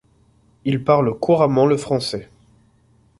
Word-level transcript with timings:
Il 0.65 0.83
parle 0.83 1.13
couramment 1.19 1.67
le 1.67 1.77
français. 1.77 2.27